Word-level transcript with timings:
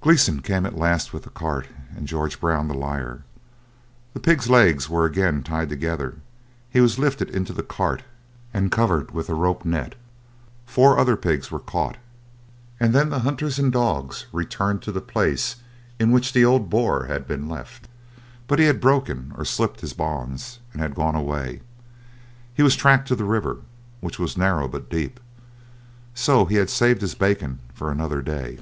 Gleeson 0.00 0.42
came 0.42 0.66
at 0.66 0.74
last 0.76 1.12
with 1.12 1.22
the 1.22 1.30
cart 1.30 1.68
and 1.96 2.08
George 2.08 2.40
Brown 2.40 2.66
the 2.66 2.74
Liar; 2.74 3.22
the 4.12 4.18
pig's 4.18 4.50
legs 4.50 4.90
were 4.90 5.04
again 5.04 5.44
tied 5.44 5.68
together, 5.68 6.16
he 6.68 6.80
was 6.80 6.98
lifted 6.98 7.30
into 7.30 7.52
the 7.52 7.62
cart 7.62 8.02
and 8.52 8.72
covered 8.72 9.12
with 9.12 9.28
the 9.28 9.34
rope 9.36 9.64
net. 9.64 9.94
Four 10.66 10.98
other 10.98 11.14
pigs 11.16 11.52
were 11.52 11.60
caught, 11.60 11.96
and 12.80 12.92
then 12.92 13.10
the 13.10 13.20
hunters 13.20 13.56
and 13.60 13.70
dogs 13.70 14.26
returned 14.32 14.82
to 14.82 14.90
the 14.90 15.00
place 15.00 15.54
in 16.00 16.10
which 16.10 16.32
the 16.32 16.44
old 16.44 16.68
boar 16.68 17.04
had 17.04 17.28
been 17.28 17.48
left. 17.48 17.86
But 18.48 18.58
he 18.58 18.64
had 18.64 18.80
broken 18.80 19.32
or 19.38 19.44
slipped 19.44 19.80
his 19.80 19.92
bonds, 19.92 20.58
and 20.72 20.82
had 20.82 20.96
gone 20.96 21.14
away. 21.14 21.60
He 22.52 22.64
was 22.64 22.74
tracked 22.74 23.06
to 23.06 23.14
the 23.14 23.22
river, 23.22 23.58
which 24.00 24.18
was 24.18 24.36
narrow 24.36 24.66
but 24.66 24.90
deep, 24.90 25.20
so 26.14 26.46
he 26.46 26.56
had 26.56 26.68
saved 26.68 27.00
his 27.00 27.14
bacon 27.14 27.60
for 27.72 27.92
another 27.92 28.20
day. 28.22 28.58